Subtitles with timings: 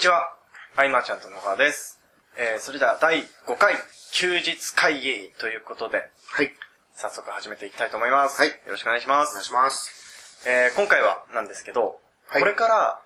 [0.00, 0.32] ちは。
[0.76, 2.00] アイマーちゃんと野川です。
[2.38, 3.74] えー、それでは第5回
[4.12, 6.52] 休日会議ということで、はい。
[6.94, 8.40] 早速始めていきたいと思います。
[8.40, 9.32] はいよろしくお願いします。
[9.32, 10.48] お願いします。
[10.48, 12.98] えー、今回はなんですけど、はいこれから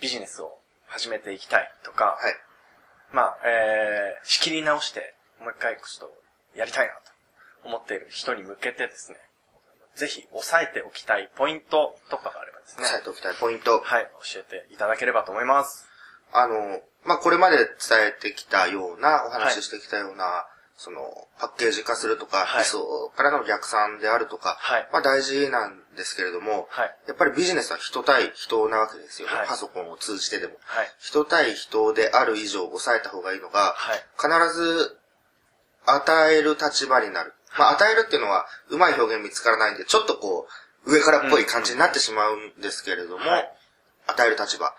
[0.00, 0.58] ビジネスを
[0.88, 2.34] 始めていきたいとか、はい。
[3.14, 9.18] まあ、えー、仕切り直して、もう一回ちょっとやりたいなと思っている人に向けてですね、
[9.94, 13.78] ぜひ押さえておきたいポイントとかがあればですね、押さえておきたいポイント。
[13.78, 15.89] はい、教えていただければと思います。
[16.32, 17.66] あの、まあ、これまで伝
[18.08, 21.00] えてきたような、お話ししてきたような、その、
[21.38, 26.96] パッケージ化するとか、はい理想からの逆算であるとか、はいまあ、大事なんですけれども、はい。
[27.06, 29.34] やっぱりビジネスは人対人なわけですよね。
[29.34, 30.54] はいパソコンを通じてでも。
[30.64, 30.90] はい。
[30.98, 34.04] 人対人である以上抑えた方がいいのが、はい。
[34.16, 34.98] 必ず
[35.86, 37.34] 与える立場になる。
[37.58, 40.46] まあ、与えるっていうのは、うまい表現見つからないんで、ちょっとこ
[40.86, 43.50] う、上からっぽい感じになってしまうんですけれども、はい
[44.06, 44.72] 与える立場っ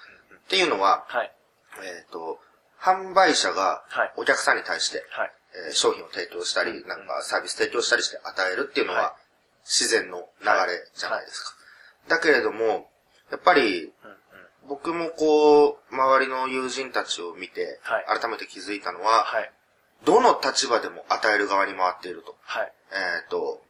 [0.49, 1.31] ていうのは、はい。
[1.79, 2.39] えっ、と、
[2.79, 5.31] 販売者がはいお客さんに対して、はい。
[5.67, 9.15] えー商品を提供したり、なんかサービス提供したりして与えるっていうのは
[9.63, 11.53] 自然の流れじゃないですか。
[12.07, 12.89] だけれども、
[13.31, 13.93] やっぱり。
[14.67, 19.51] 僕もこう、周りの友人たちを見てはい、改めて気づいたのは、はい。
[20.05, 22.35] どの立場でも与える側に回っていると。
[22.43, 22.71] はい。
[22.91, 23.61] えっ、と、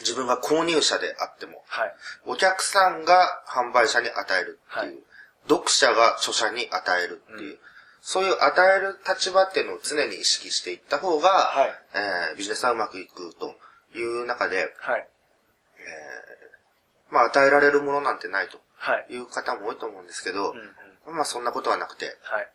[0.00, 1.94] 自分が購入者であっても、はい。
[2.26, 5.04] お客さんが販売者に与えるっていう、はい
[5.48, 7.58] 読者が著者に与えるっていう、うん
[8.00, 11.70] そういう与える立場っていうのを常に意識していった方が、はい。
[11.94, 13.54] えービジネスはうまくいくと
[13.98, 15.08] いう中で、はい。
[17.10, 19.14] まあ与えられるものなんてないとはい。
[19.14, 20.58] いう方も多いと思うんですけどうん、
[21.10, 21.16] うん。
[21.16, 22.48] まあそんなことはなくて、はい。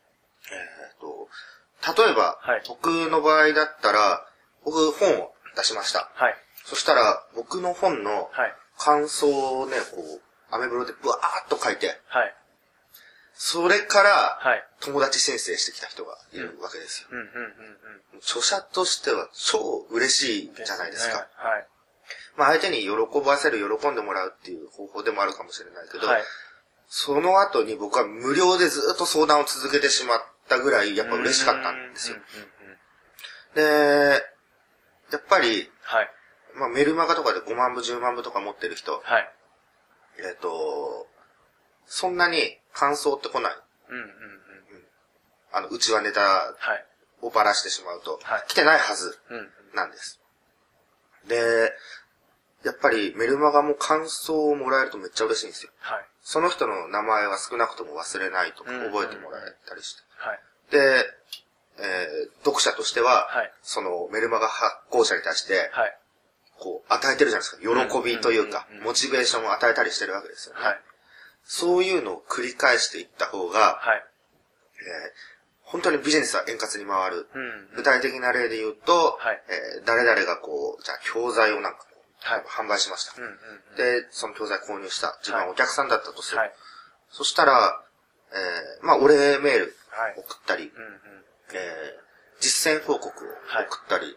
[0.52, 4.25] えーと、例えば、はい僕の場合だったら、
[4.63, 6.09] 僕本を出しました。
[6.16, 6.35] はい。
[6.66, 8.56] そしたら、僕の本のはい。
[8.79, 9.28] 感想
[9.62, 10.22] をね、こう、
[10.56, 12.35] アメブロでブワーっと書いて、はい。
[13.33, 14.63] それから、はい。
[14.79, 17.07] 友達申請してきた人がいるわけですよ。
[18.19, 21.17] 著者としては超嬉しいじゃないですか。
[21.17, 21.67] ねはい。
[22.38, 22.89] まあ相手に喜
[23.25, 26.21] ばせる、喜んでもらうっていう方法でもあるかもしれないけど、はい。
[26.88, 32.17] その後に僕は無料でずっと相談を続けてしまったぐらい、やっぱ嬉しかったんですよ。
[33.55, 34.23] で、
[35.11, 36.09] やっぱり、はい。
[36.55, 39.33] まあメルマガとかで5万部、10万部とか持ってる人、はい。
[40.19, 41.07] えっ、と、
[41.85, 43.53] そんなに感想って来ない。
[43.89, 44.11] うんうんうん。
[45.51, 46.85] あの、うちはネタはい。
[47.21, 49.49] をばらしてしまうと、はい来てないはずうんうん。
[49.75, 50.19] なんです。
[51.27, 51.71] で、
[52.63, 55.71] やっぱりメルマガも感想をもらえるとめっちゃ嬉しいんですよ。
[55.79, 56.05] はい。
[56.21, 60.01] その人の名前は少なくとも忘れないとかうん覚えてもらえたりして。
[60.17, 60.39] はい。
[60.71, 61.05] で、
[61.79, 65.97] えー読者としては、はいそのメルマガ発行者に対して、はい。
[66.59, 68.01] こう、与えてるじゃないですか。
[68.01, 70.61] 喜びというかモチベーションを与えたりしてるわけですよね。
[71.44, 71.50] はい。
[71.50, 74.04] そういうのを繰り返していった方が、はい。
[74.80, 75.34] えー
[75.66, 77.28] 本当にビジネスは円滑に回る。
[77.34, 77.70] うん。
[77.78, 81.80] 具体的な例で言うと、はいえー誰々がこう、じゃあ教材をなんか
[82.22, 83.20] はい販売しました。
[83.20, 83.76] うんうんうん。
[83.76, 85.18] で、その教材購入した。
[85.22, 86.38] 自分はお客さんだったとする。
[86.38, 86.54] はい。
[87.09, 87.81] そしたら、
[88.34, 90.14] えーまあ、お礼メールはい。
[90.18, 90.94] 送ったり、うんうん。
[91.54, 92.04] えー
[92.40, 94.16] 実践報告をはい送ったり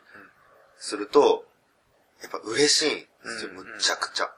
[0.78, 1.46] すると、
[2.22, 3.06] やっぱ嬉しいんで
[3.38, 4.30] すよ、うんうんむちゃくちゃ。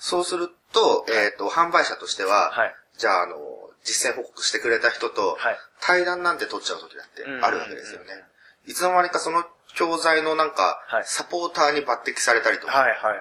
[0.00, 2.74] そうすると、えっ、と、販売者としては、はい。
[2.96, 3.36] じゃあ、あの、
[3.84, 5.58] 実践報告してくれた人と、はい。
[5.82, 8.06] 対談なんて取っちゃう時だってあるわけですよね。
[8.66, 9.44] いつの間にかその
[9.74, 13.16] 教材のなんかはい、サポーターに抜擢されたりとか、はいはいは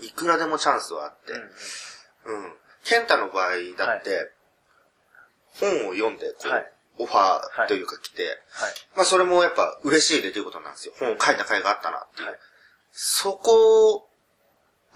[0.00, 0.06] い。
[0.06, 2.44] いくらでもチャンスはあって、うんうん。
[2.44, 2.52] うん。
[2.84, 4.30] ケンタの場合だって、
[5.60, 8.72] 本を読んで、こう、はいオファーというか来て、はい。
[8.96, 10.94] まあそれもやっぱ嬉しい出来事なんですよ。
[10.98, 12.28] 本を書いた甲斐があったなっていう。
[12.28, 12.38] はい
[12.98, 14.08] そこ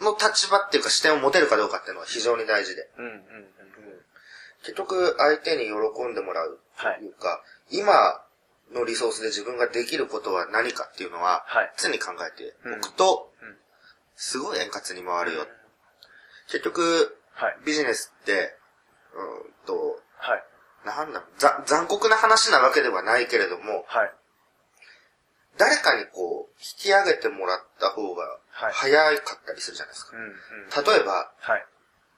[0.00, 2.88] の立場っていうか視点を持てるかどうかっていうのは非常に大事で。
[2.98, 3.20] うんうんうん。
[4.62, 7.92] 結局相手に喜んでもらうというか、今
[8.72, 11.72] のリソースで自分ができることは何かっていうのは、はい。
[11.76, 13.30] 常に考えておくと
[14.16, 15.46] すごい円滑に回るよ。
[16.48, 17.56] 結局、はい。
[17.64, 18.54] ビジネスって、
[19.14, 20.44] うーんと、はい。
[20.84, 21.22] なんだ
[21.66, 24.12] 残酷な話なわけではないけれども、はい。
[25.56, 30.16] 誰かにこう、引き上げてもらった方がはい早かったりするじゃないですか。
[30.16, 30.84] うんうん。
[30.84, 31.66] 例えば、はい。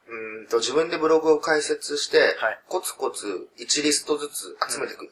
[0.08, 5.02] うーんと自分でブログを開設して、はいコツコツ1リストずつ集めていく。
[5.02, 5.08] うん。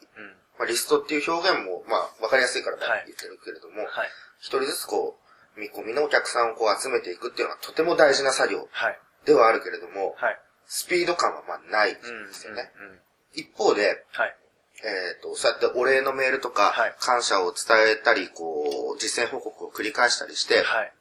[0.59, 4.09] まあ、リストっていう表現も、まあ、わかりやすいからはい言ってるけれども、はい。
[4.39, 5.17] 一人ずつこ
[5.55, 8.99] う、見込みのお客さんをこう集めていくっていうのはとても大事な作業はい。
[9.25, 10.39] ではあるけれども、はい。
[10.65, 12.33] スピード感はまあないんでうん。
[12.33, 12.71] すよね。
[12.79, 12.99] うん。
[13.33, 14.35] 一方で、はい。
[14.83, 20.93] えっ、と、そうやってお礼のメールとか、はい感謝を伝えたり、こう、実践報告を繰り返したりして、はい。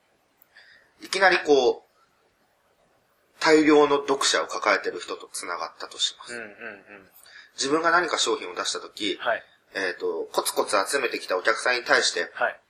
[1.02, 1.90] いきなりこう、
[3.40, 6.34] 大量の読者を抱えてる人と繋がったとします。
[6.34, 6.52] うんうんうん。
[7.56, 9.42] 自分が何か商品を出したとき、はい。
[9.74, 12.60] えっ、と、コツコツ集めてきたお客さんに対して、はい。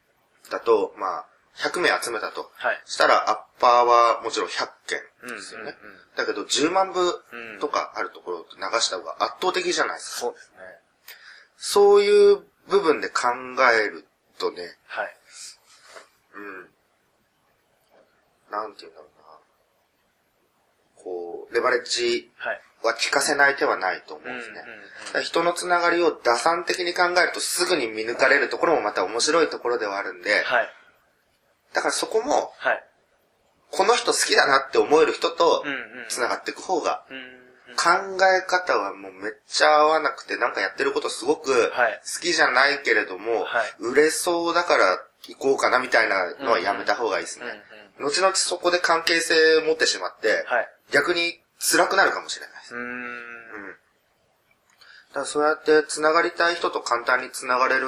[0.51, 2.51] だと、まあ、100名集めたと。
[2.55, 2.81] はい。
[2.87, 5.37] したら、アッパーはもちろん100件うん。
[5.37, 5.77] ですよね。
[5.83, 10.21] うんうんだけど、10万部うんとかあるところを流した方が圧倒的じゃないですか。
[10.21, 10.59] そうですね。
[11.57, 13.29] そういう部分で考
[13.73, 14.07] える
[14.39, 15.17] とね、はい。
[16.35, 16.70] うん。
[18.51, 21.03] なんて言うんだろうな。
[21.03, 22.61] こう、レバレッジはい。
[22.83, 24.57] は効かせない手はないと思うんですね。
[24.57, 24.63] だ
[25.13, 30.69] から人のつながりを打算的に考えるとすぐに見抜かれるところもまた面白いところではあるんで、はい。
[31.75, 32.85] だからそこも、はい。
[33.71, 35.65] この人好きだなって思える人と。
[36.09, 37.05] 繋がっていく方が。
[37.77, 47.47] 考え方はもうめっちゃ合わなくて、なんかやってることすごくはい好きじゃないけれども、はい売れそうだから行こうかなみたいなのはやめた方がいいですね。
[47.99, 50.69] 後々そこで関係性を持ってしまって、はい。
[50.93, 52.75] 逆に辛くなるかもしれないです。
[52.75, 52.85] うーん。
[52.85, 53.77] うん。
[55.09, 57.87] だからそうやって繋がりたい人と簡単に繋がれる。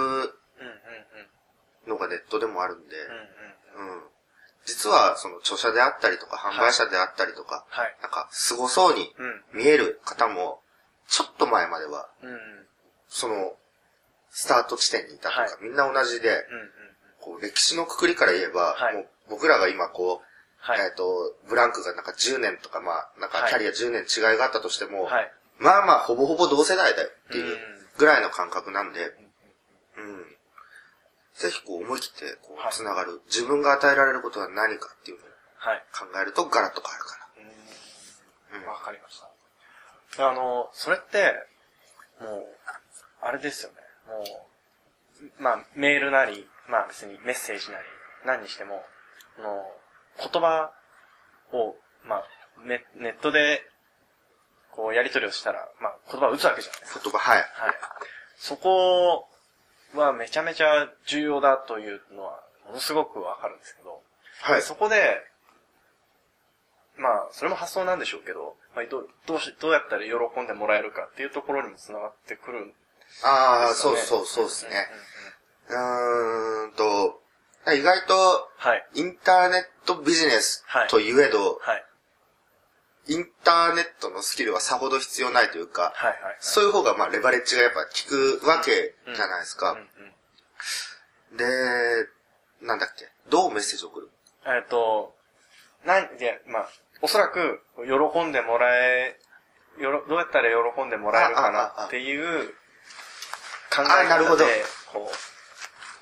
[1.86, 2.96] のがネットでもあるんで、
[3.76, 3.94] うんうん。
[3.94, 4.02] うん。
[4.64, 7.96] 実はその著者であったりとか販売者であったりとか、はい。
[8.02, 9.58] なんか凄そうにうん。
[9.58, 10.60] 見える方も、
[11.08, 12.38] ちょっと前までは、うんうん。
[13.08, 13.56] その、
[14.30, 16.70] スタート地点にいたとか、はいみんな同じで、うんうん。
[17.22, 20.80] こう歴史のくくりから言えば、はいもう僕らが今こう、はい。
[20.80, 25.32] えっ、と、ブランクがなんか10年とか、まあ、なんかはいキャリア10年違いがあったとしても、はい。
[25.58, 27.58] まあまあ、ほぼほぼ同世代だよっていううん
[27.98, 29.00] ぐらいの感覚なんで、
[29.96, 30.36] うん。
[31.34, 35.82] ぜひこう思い切ってこはいう繋がる、自分が与えられることは何かっていうのをはい。
[35.92, 37.18] 考えるとガラッと変わるか
[38.54, 38.72] うんら。
[38.72, 39.20] わかりまし
[40.16, 40.28] た。
[40.28, 41.34] あの、それって、
[42.20, 42.46] もう、
[43.20, 43.76] あれですよね。
[44.06, 44.24] も
[45.38, 47.84] う、まあ、メールなり、まあ別にメッセージなり、
[48.24, 48.82] 何にしても、
[49.38, 49.62] あの、
[50.18, 50.72] 言葉
[51.52, 51.76] を、
[52.08, 52.24] まあ、
[52.66, 53.60] ネネットで、
[54.70, 57.00] こう、やり取りをしたら、まあ、言葉を打つわけじゃないですか。
[57.04, 57.12] うん。
[57.12, 57.36] 言葉、はい。
[57.36, 57.46] はい。
[58.38, 59.28] そこ
[59.94, 64.02] はめちゃめちゃ重要だというのは、ものすごくわかるんですけど、
[64.40, 64.62] はい。
[64.62, 65.20] そこで、
[66.96, 72.74] まあ、それも発想なんでしょうけど、まあ、どう、どうし、どうやったら喜んでもらえるかっていうところにも繋がってくるんで
[73.10, 73.74] すああ。
[73.74, 74.70] そうそう、そうですね。
[74.70, 75.41] うんうんうん。
[75.68, 77.20] うーんと、
[77.74, 78.86] 意外と、はい。
[78.94, 81.84] インターネットビジネスはいといえど、はい。
[83.08, 86.10] インターネットのスキルはさほど必要ないというか、はい。
[86.22, 86.36] はい。
[86.40, 87.88] そういう方がまあレバレッジがやっぱ効
[88.40, 89.78] くわけじゃないですかうん。
[91.32, 91.36] うん。
[91.36, 91.44] で、
[92.60, 94.10] なんだっけ、どうメッセージを送る？
[94.46, 95.14] えっと、
[95.84, 96.68] なん、いや、まあ、
[97.00, 99.18] おそらく、喜んでもらえ、
[99.78, 102.48] よろ、どうやったら喜んでもらえるかなっていう
[103.74, 105.16] 考えあなるほど方で、こう、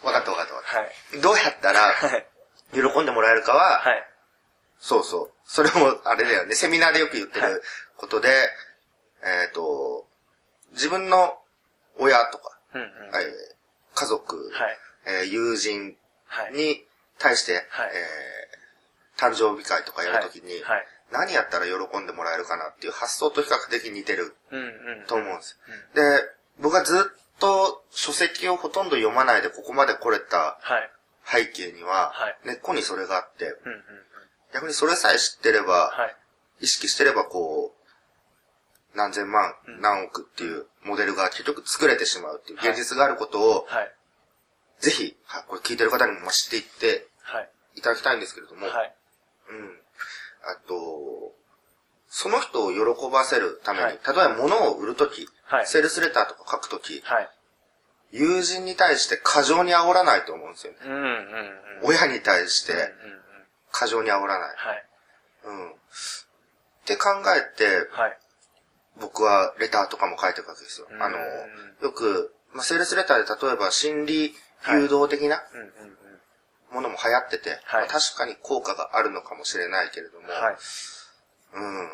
[0.03, 0.93] わかったわかったわかっはい。
[1.13, 1.19] た。
[1.21, 2.27] どうやったらはい。
[2.73, 4.05] 喜んでもらえるかは、はい。
[4.79, 5.31] そうそう。
[5.45, 7.63] それもあれだよね、セミナーでよく言ってはいる
[7.97, 8.29] ことで、
[9.25, 10.07] えっ、と、
[10.73, 11.37] 自分の
[11.99, 12.89] 親とか、うんうん。
[12.89, 13.33] えー
[13.93, 14.79] 家族、はい。
[15.07, 16.53] えー友人はい。
[16.53, 16.85] に
[17.19, 20.87] 対して、はいえー誕生日会とかやるときに、はい。
[21.13, 25.07] 何やったら喜んでもらえるかなっていう発想と比較的似てるうんうん。
[25.07, 25.59] と思うんです。
[25.95, 26.01] で、
[26.61, 27.03] 僕はずっ
[27.41, 30.91] と書籍をほとんど読まないでここまで来れたはい。
[31.25, 33.55] 背景には、はい根っこにそれがあって。
[34.53, 36.17] 逆にそれさえ知ってれば、はい。
[36.65, 43.93] 意識してればこう、何千万、うん何億っていうモデルが結局作れてしまうっていうはい現実があることを、はい。
[44.81, 47.49] ぜひ、はこれ聞いてる方にも知っていってはい。
[47.77, 48.95] いただきたいんですけれども、はい。
[49.51, 49.81] うん。
[50.43, 51.33] あと、
[52.09, 57.31] その人を喜ばせるために、はい例えば物を売るとき、はいセールスレターとか書くとき、はい。
[58.13, 60.79] 友人に対して過剰に煽らないと思うんですよね。
[60.85, 61.61] うんうんうん。
[61.85, 62.91] 親に対してうんうんうん。
[63.71, 64.57] 過剰に煽らない。
[64.57, 64.85] はい。
[65.45, 65.71] うん。
[65.71, 65.75] っ
[66.85, 68.19] て考えて、はい。
[69.01, 70.89] 僕はレターとかも書いてるわけですよ。
[70.91, 74.35] うんあの、よく、まあ、セールスレターで例えば心理
[74.69, 76.01] 誘導的なうんうんうん。
[76.75, 80.57] ものも流行ってて、はいまあ確かに効果があるのかもしれないけれども、はい。
[81.55, 81.91] うん。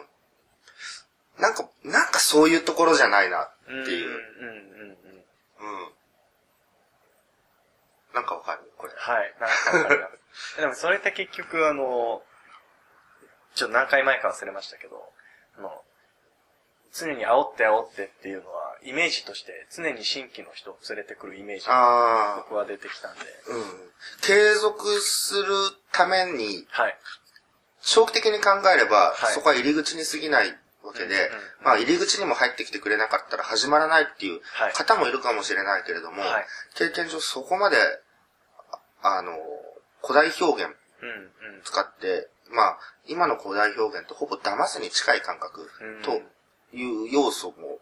[1.39, 4.09] なんか、なんかそういうところじゃないなっていう。
[4.09, 5.85] うんうんうんうん。
[5.85, 5.96] うん。
[8.17, 8.93] なんかわかるこれ。
[8.97, 9.35] はい。
[9.39, 10.57] なんかわかります。
[10.59, 12.23] でもそれって結局あの、
[13.55, 15.13] ちょっと何回前か忘れましたけど、
[15.59, 15.85] あの、
[16.95, 23.21] 常に煽って煽ってっていうのは、イメージとして常に新規の人を連れてくるイメージがあ僕は出てきたんで。
[23.21, 23.93] あ、うん。
[24.23, 25.55] 継続する
[25.93, 26.99] ために、はい。
[27.83, 31.31] 長期的に考えれば、はいそこは入り口に過ぎないわけで、うんうんうん
[31.65, 37.77] まあ入り口にも入ってきてくれなかったら始まらないっていうはい方もいるかもしれないけれども、はい経験上そこまで、
[39.03, 39.37] ああの、
[40.03, 41.63] 古代表現うんうん。
[41.65, 46.03] 使って、まあ、今の古代表現とほぼ騙すに近い感覚うん。
[46.03, 46.23] と
[46.77, 47.79] いう要素も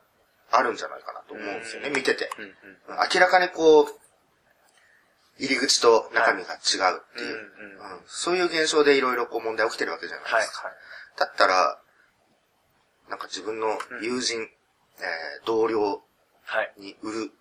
[0.51, 1.95] あるんじゃないかなと思うんですよね、うん。
[1.95, 2.31] 見てて。
[2.39, 2.55] うんうん。
[3.13, 3.87] 明らかにこう、
[5.39, 6.57] 入り口と中身が違
[6.95, 7.93] うっていう、うんうん。
[7.93, 8.01] うん。
[8.07, 10.71] そういう現象でいろいろこう問題起きてるわけじゃないはいですか。
[11.19, 11.79] だったら、
[13.09, 16.03] なんか自分の友人、えー同僚
[16.45, 16.73] はい。
[16.79, 17.33] に売る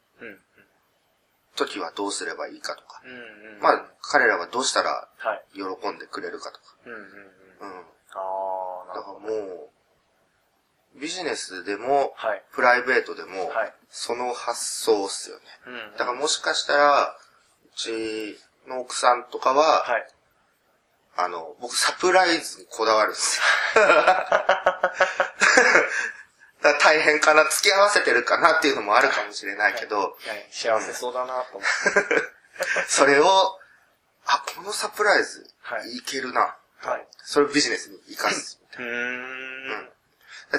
[1.57, 5.43] うんうんときはどうすればいいかとか、うんうんまあ、彼らはどうしたらはい。
[5.53, 7.05] 喜んでくれるかとか、うんうんうん。
[7.05, 7.79] うん。
[7.79, 9.33] ああ、なだからるほど。
[9.55, 9.69] も
[10.95, 12.43] う、ビジネスでも、はい。
[12.53, 15.43] プライベートでも、はいその発想っすよね。
[15.67, 17.15] うんうんだからもしかしたら、
[17.65, 20.07] うちの奥さんとかは、はい。
[21.15, 23.39] あの、僕サプライズにこだわるんです
[23.75, 23.83] よ。
[26.74, 30.27] 大変かな、付き合わせてるかなっていうのもあるかもしれないけど、い
[30.72, 32.24] や幸せそうだなと思って。
[32.88, 33.60] それを、
[34.25, 36.55] あ、このサプライズ、はいいけるな。
[36.82, 37.08] はい。
[37.24, 38.60] それをビジネスに活かす。
[38.77, 39.91] うーん。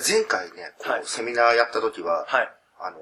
[0.06, 2.52] 前回ね、こう、はいセミナーやった時は、はい。
[2.80, 2.98] あの、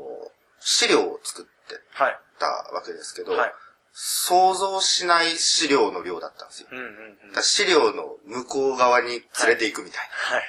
[0.60, 2.18] 資料を作ってはい。
[2.38, 3.54] たわけですけど、はい。
[3.94, 6.68] 想像しない資料の量だったんですよ。
[6.70, 7.42] うんうんうん。
[7.42, 10.48] 資料の向こう側に連れて行くみたいはい。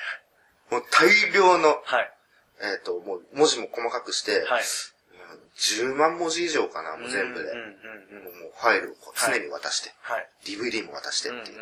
[0.71, 0.77] な。
[0.79, 2.13] もう大量の、はい。
[2.63, 4.61] えっ、と、もう文字も細かくして、はい。
[4.61, 7.53] うん10万文字以上かな、もう全部で。
[7.53, 10.27] もうファイルを常に渡して、はい。
[10.45, 11.59] DVD も渡してっていう。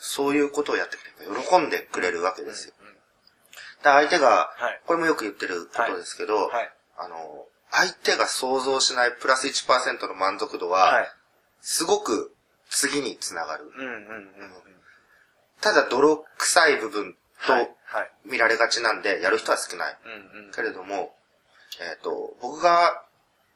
[0.00, 2.74] そういうことをやってくれば喜んでくれるわけですよ。
[3.84, 6.72] で相手が、はいこれもよく言ってることですけど、はい。
[6.98, 11.08] あの、相手が想像しないプラス1%の満足度は、はい。
[11.60, 12.34] すごく
[12.68, 13.70] 次につながる。
[15.60, 17.16] ただ泥臭い部分
[17.46, 17.74] と。
[18.24, 19.96] 見られがちなんで、やる人は少ない。
[20.04, 20.52] うんうん。
[20.52, 21.14] けれども、
[21.80, 23.04] えっ、と、僕が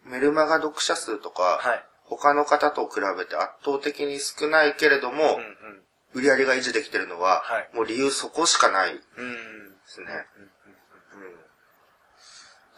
[0.04, 1.84] メルマガ読者数とか、はい。
[2.04, 5.82] 他の方と比べて圧倒的に少ないけれども、うんうん。
[6.14, 9.00] 売り上げが維持できてるのは、はいもう理由そこしかないで。
[9.86, 10.06] すね。
[10.40, 10.50] うん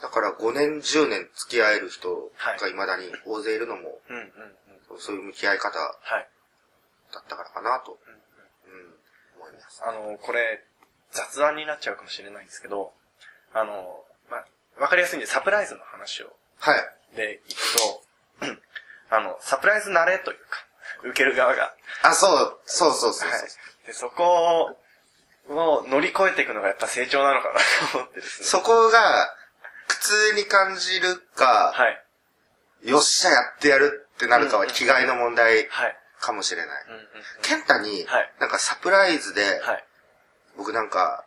[0.02, 4.00] だから5年、10年付き合える人が未だに大勢いるのも。
[4.98, 6.22] そういう向き合い方だはい。
[6.22, 8.20] ったからかなと、うん
[9.36, 9.82] 思います。
[9.84, 10.64] あの、これ、
[11.12, 12.92] 雑談になっちゃうかもしれないんですけど、
[13.52, 14.46] あの、まあ、
[14.80, 17.16] わかりやすいんで、サプライズの話を、はい。
[17.16, 18.02] で、いくと、
[19.10, 20.66] あの、サプライズ慣れというか、
[21.04, 21.74] 受ける側が。
[22.02, 23.30] あ、そう、そうそうそう。
[23.30, 23.40] はい。
[23.86, 24.76] で、そこ
[25.48, 27.60] を乗り越えていくのがやっぱ成長なのかな
[27.92, 28.46] と思ってですね。
[28.46, 29.34] そこが、
[29.88, 32.88] 苦痛に感じるか、はい。
[32.88, 35.96] よっしゃやってやるってなるかは気概の問題はい。
[36.20, 36.84] かもしれない。
[36.86, 37.06] うんうんうん。
[37.42, 39.84] ケンタにはい、なんかサプライズで、はい。
[40.56, 41.24] 僕なんか、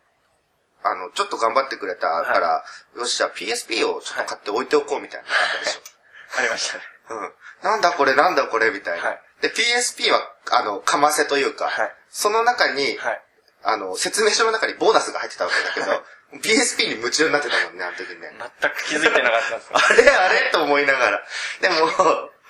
[0.84, 2.64] あの、ちょっと頑張ってくれたから、
[2.98, 5.82] よっしゃ PSP をちょっと買って置いておこうみたいなあったでしょ。
[6.40, 6.84] ありましたね。
[7.10, 7.34] うん。
[7.64, 9.08] なんだこれなんだこれみたいな。
[9.08, 13.22] はいで、PSP は、あの、かませというか、はいその中に、はい。
[13.64, 16.04] あの、説明書の中にボーナスが入ってたわけだけど、
[16.42, 18.32] PSP に夢中になってたもんね、あの時ね。
[18.62, 19.78] 全く気づいてなかったんですよ。
[19.82, 20.10] あれ？
[20.10, 20.52] あれ？
[20.52, 21.24] と思いながら。
[21.60, 21.90] でも、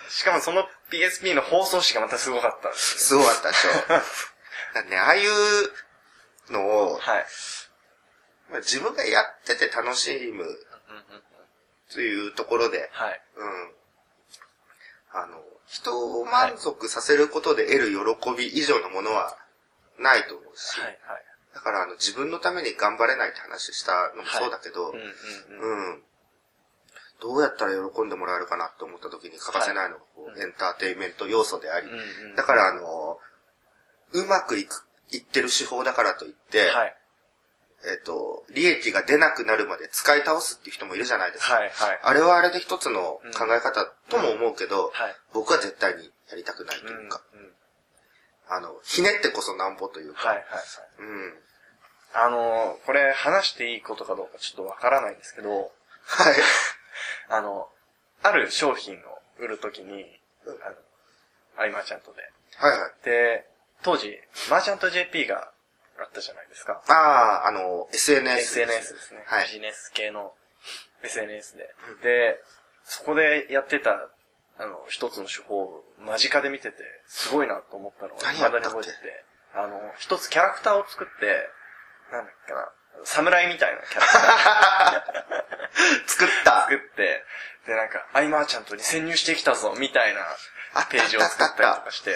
[0.10, 3.72] しかもその PSP の放送紙がまたすごかったんですすごかったでしょ。
[4.74, 5.32] だね、ああいう
[6.50, 7.26] のを、はい。
[8.50, 10.46] まあ自分がやってて楽しむ
[11.92, 13.22] というところで、はい。
[13.38, 13.72] うん。
[15.14, 19.38] あの、人を満足させることで得る喜び以上のものは
[20.00, 20.90] ないと思うし、はい。
[20.90, 21.24] はい。
[21.54, 25.94] だからあの自分のために頑張れないって話したのもそうだけど、うんうんうん。
[25.94, 26.04] うん。
[27.22, 33.18] どうやったら喜んでもらえるかなって思った時に欠かせないのが、こうエンターテインメント要素であり、うんうんだからあの、
[34.12, 36.96] うまくいく、いってる手法だからといって、はい。
[37.86, 41.56] えっ、と、利益が出なくなるまで使い倒すっていう人もいるじゃないですか。
[41.56, 41.70] はい。
[41.70, 42.00] はい。
[42.02, 45.16] あれはあれで一つの考え方とも思うけど、はい。
[45.34, 47.54] 僕は絶対にやりたくないというか、うんうん
[48.50, 50.38] あの、ひねってこそなんぼというか、はい。
[50.38, 50.46] はい。
[50.46, 50.62] はい。
[51.00, 51.34] うん。
[52.14, 56.36] あの、これ話していいことかどうかちょっとわからないんですけど、はい。
[57.30, 57.70] あの、
[58.22, 60.76] ある商品を売るときに、あの、
[61.58, 62.22] アイマーチャントで。
[62.58, 62.92] はいはい。
[63.04, 63.48] で、
[63.84, 64.18] 当時、
[64.50, 65.52] マーチャント JP が
[66.00, 66.82] あったじゃないですか。
[66.88, 66.94] あ
[67.46, 68.62] あ、あの、SNS。
[68.62, 69.24] SNS ですね。
[69.28, 70.34] はいビジネス系の
[71.04, 71.70] SNS で。
[72.02, 72.40] で、
[72.84, 74.10] そこでやってた、
[74.58, 79.24] あの、一つの手法を間近で見てて、すごいなと思ったのを何未だに覚えてて、
[79.56, 81.50] あの、一つキャラクターを作って、
[82.12, 82.70] なんだっけな、
[83.04, 86.62] 侍みたいなキャラクター 作った。
[86.64, 87.24] 作って、
[87.66, 90.22] で、なんか、アイマーちゃんとに潜入してきたぞ、みたいな
[90.90, 92.16] ページを作ったりとかして、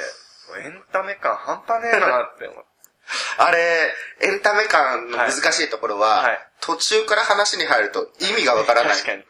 [0.57, 2.67] エンタメ感半端ねえなって思って。
[3.37, 8.93] あれ、エンタメ感の難しいところは、はいはい途中から話に入ると意味がわからない。
[8.93, 9.23] 確かに。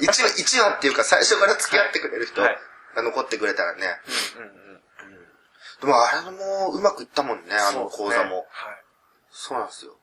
[0.00, 2.58] 1話、一話っていうか最初から付き合ってくれる人はい
[2.94, 4.00] が残ってくれたらね。
[4.36, 4.82] うんうんうん。
[5.80, 8.46] でもあれもうまくいったもんね、あの講座も。
[8.50, 8.84] はい。
[9.30, 9.96] そうなんですよ。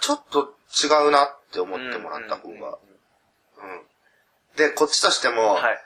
[0.00, 2.54] ちょっと違うなって思ってもらった方が。
[2.54, 3.86] うんうんうんうん。
[4.56, 5.84] で、こっちとしても、はい。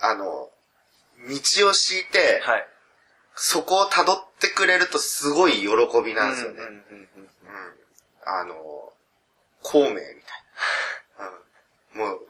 [0.00, 2.68] あの、道を敷いて、はい。
[3.34, 5.66] そこを辿ってくれるとすごい喜
[6.04, 6.60] びなんですよね。
[8.24, 8.54] あの、
[9.62, 10.04] 孔明みたい
[11.18, 11.28] な。
[11.94, 12.26] うん、もう、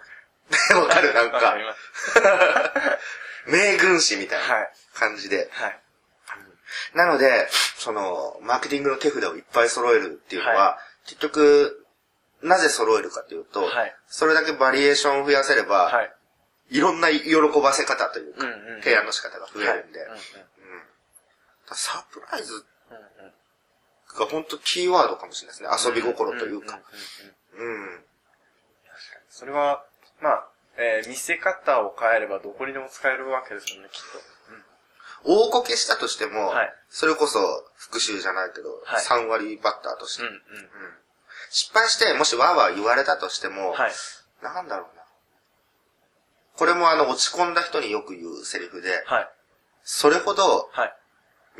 [0.78, 1.12] わかる？
[1.14, 1.56] なんか。
[3.46, 4.72] 名軍師みたいなはい。
[4.94, 5.48] 感じで。
[5.52, 5.80] はい。
[6.94, 11.86] なので、その、マーケティングの手札をいっぱい揃えるっていうのは、は結局、
[12.42, 16.12] なぜ揃えるかというと、はいそれだけバリエーションを増やせれば、はい。
[16.70, 18.46] い、ろんな喜ばせ方というか、
[18.82, 20.00] 提案の仕方が増えるんで、
[21.74, 22.56] サプライズう
[22.94, 23.32] んうんうん
[24.18, 25.92] が本当キーワードかもしれないですね。
[25.92, 26.76] 遊び心というか。
[26.76, 26.82] んん
[27.58, 28.04] うんうんうん。
[29.28, 29.84] それは、
[30.20, 34.02] まあ、えー見せ方を変えればどこにでも使えるわけですよね、きっ
[35.22, 37.38] 大こけしたとしても、はいそれこそ
[37.76, 40.28] 復讐じゃないけど、はい3割バッターとして、と。
[40.28, 40.40] うんうん。
[41.50, 43.92] 失敗して、もしわーわー言われたとしても、はい。
[44.42, 45.02] なんだろうな。
[46.56, 49.28] これもあの、落ち込んだ人によく言うセリフで、はい。
[49.82, 50.96] それほどはい。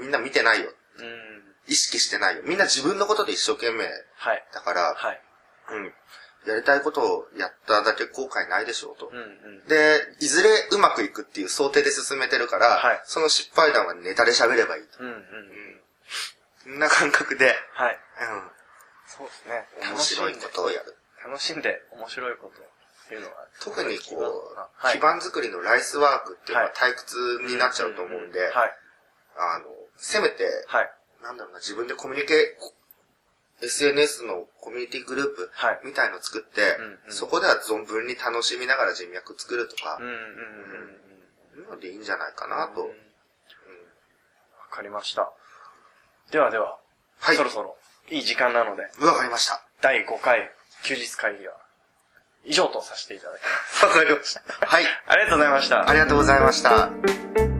[0.00, 0.71] みんな見てないよ。
[0.99, 1.40] うん。
[1.69, 2.42] 意識してないよ。
[2.45, 3.85] みんな自分のことで一生懸命
[4.16, 4.45] はい。
[4.52, 5.21] だから、はい。
[5.73, 5.92] うん。
[6.47, 9.11] やりたいことをやっただけ後悔ないでしょうと。
[9.12, 9.21] うんう
[9.64, 9.69] ん。
[9.69, 15.04] で、いずれうまくいくっていう想定で進めてるから、はいその失敗談はネタで喋ればいいと。
[15.04, 15.80] うんうんうん。
[16.62, 17.95] そんな感覚で、はい。
[17.95, 17.99] う
[19.07, 19.66] そうですね。
[19.92, 19.95] ん。
[19.95, 20.97] 面白いことをやる。
[21.25, 23.33] 楽しんで面白いことっていうのは。
[23.61, 27.16] 特にこう、はい、基盤作りのライスワークっていうのははい退屈
[27.47, 28.76] になっちゃうと思うんで、はい。
[29.37, 29.64] あの、
[30.00, 30.90] せめて、はい。
[31.23, 32.57] なんだろうな、自分でコミュニケ、
[33.62, 42.83] SNS のコミュニティグループはいみたいのを作って、うんうんそこでは存分に楽しみながら人脈作るとかうん、うんうんのでいいんじゃないかなと。
[42.83, 42.88] うん。
[42.88, 42.95] わ
[44.71, 45.30] かりました。
[46.30, 46.78] ではでは、
[47.19, 47.36] はい。
[47.36, 47.76] そろそろ
[48.10, 49.63] いい時間なので、わかりました。
[49.82, 50.50] 第5回
[50.82, 51.54] 休日会議は
[52.45, 53.84] 以上とさせていただきます。
[53.86, 54.43] わかりました。
[54.67, 54.84] はい。
[55.06, 55.93] ありがとうございましたあ。
[55.93, 57.59] りがとうございました。